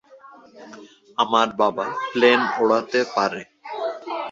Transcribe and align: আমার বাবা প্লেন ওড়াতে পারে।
আমার 1.17 1.47
বাবা 1.61 1.85
প্লেন 2.11 2.39
ওড়াতে 2.61 2.99
পারে। 3.15 3.41